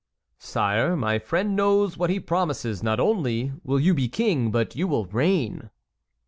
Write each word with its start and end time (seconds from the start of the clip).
"Sire, 0.39 0.95
my 0.95 1.19
friend 1.19 1.55
knows 1.55 1.95
what 1.95 2.09
he 2.09 2.19
promises; 2.19 2.81
not 2.81 2.99
only 2.99 3.53
will 3.63 3.79
you 3.79 3.93
be 3.93 4.09
king, 4.09 4.49
but 4.49 4.75
you 4.75 4.87
will 4.87 5.05
reign." 5.05 5.69